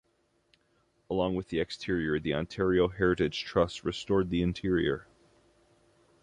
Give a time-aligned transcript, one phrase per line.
[1.11, 5.05] Along with the exterior, the Ontario Heritage Trust restored the interior.